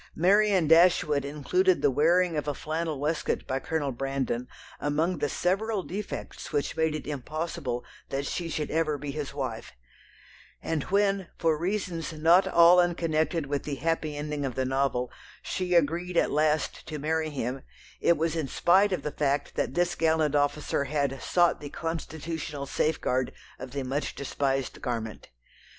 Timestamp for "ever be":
8.71-9.11